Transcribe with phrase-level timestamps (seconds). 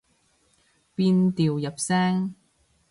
[0.95, 2.33] 變調入聲